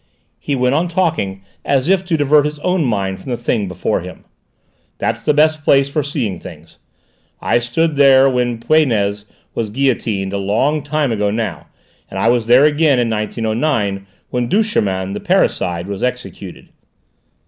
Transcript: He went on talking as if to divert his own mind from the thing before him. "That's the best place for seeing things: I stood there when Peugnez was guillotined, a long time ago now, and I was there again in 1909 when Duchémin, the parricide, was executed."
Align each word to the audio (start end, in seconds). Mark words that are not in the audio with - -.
He 0.39 0.55
went 0.55 0.73
on 0.73 0.87
talking 0.87 1.43
as 1.63 1.87
if 1.87 2.03
to 2.05 2.17
divert 2.17 2.45
his 2.45 2.57
own 2.63 2.83
mind 2.83 3.21
from 3.21 3.29
the 3.29 3.37
thing 3.37 3.67
before 3.67 3.99
him. 3.99 4.25
"That's 4.97 5.23
the 5.23 5.31
best 5.31 5.63
place 5.63 5.89
for 5.91 6.01
seeing 6.01 6.39
things: 6.39 6.79
I 7.39 7.59
stood 7.59 7.97
there 7.97 8.27
when 8.27 8.57
Peugnez 8.57 9.25
was 9.53 9.69
guillotined, 9.69 10.33
a 10.33 10.39
long 10.39 10.81
time 10.81 11.11
ago 11.11 11.29
now, 11.29 11.67
and 12.09 12.17
I 12.17 12.29
was 12.29 12.47
there 12.47 12.65
again 12.65 12.97
in 12.97 13.11
1909 13.11 14.07
when 14.31 14.49
Duchémin, 14.49 15.13
the 15.13 15.19
parricide, 15.19 15.85
was 15.85 16.01
executed." 16.01 16.69